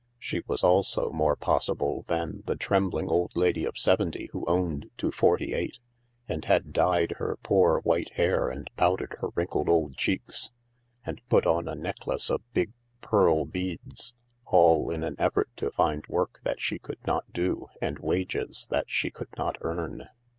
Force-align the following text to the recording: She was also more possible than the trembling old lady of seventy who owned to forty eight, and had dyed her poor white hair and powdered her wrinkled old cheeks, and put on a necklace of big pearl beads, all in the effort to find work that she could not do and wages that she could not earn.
She 0.17 0.41
was 0.47 0.63
also 0.63 1.11
more 1.11 1.35
possible 1.35 2.05
than 2.07 2.41
the 2.47 2.55
trembling 2.55 3.07
old 3.07 3.33
lady 3.35 3.65
of 3.65 3.77
seventy 3.77 4.29
who 4.31 4.43
owned 4.47 4.89
to 4.97 5.11
forty 5.11 5.53
eight, 5.53 5.77
and 6.27 6.43
had 6.43 6.73
dyed 6.73 7.11
her 7.19 7.37
poor 7.43 7.81
white 7.81 8.13
hair 8.13 8.49
and 8.49 8.67
powdered 8.75 9.15
her 9.19 9.27
wrinkled 9.35 9.69
old 9.69 9.95
cheeks, 9.97 10.49
and 11.05 11.21
put 11.29 11.45
on 11.45 11.67
a 11.67 11.75
necklace 11.75 12.31
of 12.31 12.41
big 12.51 12.73
pearl 13.01 13.45
beads, 13.45 14.15
all 14.47 14.89
in 14.89 15.01
the 15.01 15.13
effort 15.19 15.49
to 15.57 15.69
find 15.69 16.03
work 16.07 16.39
that 16.43 16.59
she 16.59 16.79
could 16.79 17.05
not 17.05 17.31
do 17.31 17.67
and 17.79 17.99
wages 17.99 18.67
that 18.71 18.85
she 18.89 19.11
could 19.11 19.29
not 19.37 19.55
earn. 19.61 20.09